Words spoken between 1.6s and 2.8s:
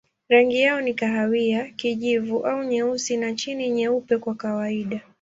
kijivu au